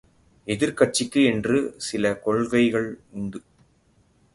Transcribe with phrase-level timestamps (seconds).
[0.47, 1.73] எதிர்க்கட்சிக்கு என்று
[1.77, 3.41] சில கொள்கைகள் உண்டு.